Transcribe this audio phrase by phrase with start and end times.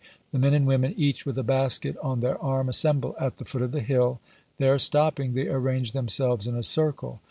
[0.31, 3.61] "The men and women, each with a basket on their arm, assemble at the foot
[3.61, 4.19] of the hill;
[4.57, 7.19] there stopping, they arrange themselves in a circle.